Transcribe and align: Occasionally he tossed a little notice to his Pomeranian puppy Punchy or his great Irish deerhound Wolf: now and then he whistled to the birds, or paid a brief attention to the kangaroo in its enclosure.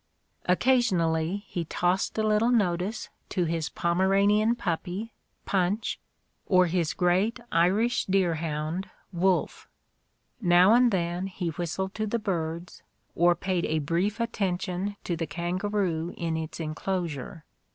Occasionally 0.47 1.43
he 1.45 1.63
tossed 1.63 2.17
a 2.17 2.23
little 2.23 2.49
notice 2.49 3.09
to 3.29 3.45
his 3.45 3.69
Pomeranian 3.69 4.55
puppy 4.55 5.13
Punchy 5.45 5.99
or 6.47 6.65
his 6.65 6.95
great 6.95 7.39
Irish 7.51 8.05
deerhound 8.07 8.89
Wolf: 9.13 9.67
now 10.41 10.73
and 10.73 10.91
then 10.91 11.27
he 11.27 11.49
whistled 11.49 11.93
to 11.93 12.07
the 12.07 12.17
birds, 12.17 12.81
or 13.13 13.35
paid 13.35 13.63
a 13.65 13.77
brief 13.77 14.19
attention 14.19 14.95
to 15.03 15.15
the 15.15 15.27
kangaroo 15.27 16.15
in 16.17 16.35
its 16.35 16.59
enclosure. 16.59 17.45